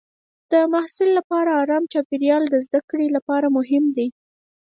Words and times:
د 0.51 0.53
محصل 0.73 1.09
لپاره 1.19 1.49
ارام 1.61 1.83
چاپېریال 1.93 2.43
د 2.49 2.55
زده 2.65 2.79
کړې 2.89 3.07
لپاره 3.15 3.47
مهم 3.57 3.85
دی. 3.97 4.07